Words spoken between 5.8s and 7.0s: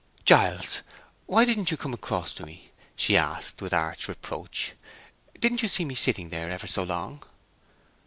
me sitting there ever so